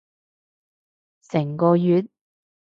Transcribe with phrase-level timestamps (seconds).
[1.21, 2.07] 成個月？